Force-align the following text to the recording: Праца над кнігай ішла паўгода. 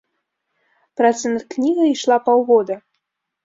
Праца 1.03 1.25
над 1.35 1.43
кнігай 1.53 1.95
ішла 1.99 2.21
паўгода. 2.31 2.83